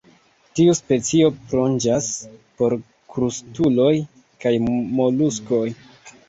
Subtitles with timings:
[0.59, 2.07] Tiu specio plonĝas
[2.61, 2.75] por
[3.17, 3.91] krustuloj
[4.47, 5.63] kaj moluskoj.